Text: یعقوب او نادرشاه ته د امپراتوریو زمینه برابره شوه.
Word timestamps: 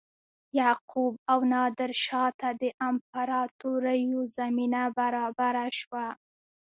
یعقوب 0.59 1.13
او 1.31 1.39
نادرشاه 1.51 2.29
ته 2.39 2.49
د 2.61 2.63
امپراتوریو 2.89 4.19
زمینه 4.37 4.81
برابره 4.97 5.67
شوه. 5.79 6.05